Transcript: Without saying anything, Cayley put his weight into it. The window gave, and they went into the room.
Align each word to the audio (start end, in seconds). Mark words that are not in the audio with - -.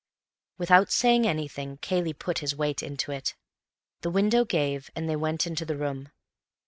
Without 0.57 0.91
saying 0.91 1.27
anything, 1.27 1.77
Cayley 1.77 2.13
put 2.13 2.39
his 2.39 2.55
weight 2.55 2.81
into 2.81 3.11
it. 3.11 3.35
The 4.01 4.09
window 4.09 4.43
gave, 4.45 4.89
and 4.95 5.07
they 5.07 5.15
went 5.15 5.45
into 5.45 5.63
the 5.63 5.77
room. 5.77 6.09